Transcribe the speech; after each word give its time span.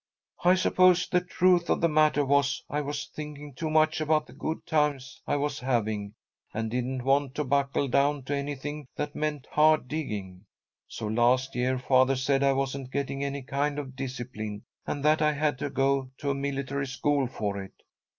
I 0.43 0.55
suppose 0.55 1.07
the 1.07 1.21
truth 1.21 1.69
of 1.69 1.79
the 1.79 1.87
matter 1.87 2.25
was 2.25 2.63
I 2.71 2.81
was 2.81 3.05
thinking 3.05 3.53
too 3.53 3.69
much 3.69 4.01
about 4.01 4.25
the 4.25 4.33
good 4.33 4.65
times 4.65 5.21
I 5.27 5.35
was 5.35 5.59
having, 5.59 6.15
and 6.55 6.71
didn't 6.71 7.03
want 7.03 7.35
to 7.35 7.43
buckle 7.43 7.87
down 7.87 8.23
to 8.23 8.35
anything 8.35 8.87
that 8.95 9.13
meant 9.13 9.45
hard 9.51 9.87
digging. 9.87 10.45
So 10.87 11.05
last 11.05 11.53
year 11.53 11.77
father 11.77 12.15
said 12.15 12.41
I 12.41 12.53
wasn't 12.53 12.89
getting 12.91 13.23
any 13.23 13.43
kind 13.43 13.77
of 13.77 13.95
discipline, 13.95 14.63
and 14.87 15.05
that 15.05 15.21
I 15.21 15.33
had 15.33 15.59
to 15.59 15.69
go 15.69 16.09
to 16.17 16.31
a 16.31 16.33
military 16.33 16.87
school 16.87 17.27
for 17.27 17.61
it. 17.61 17.83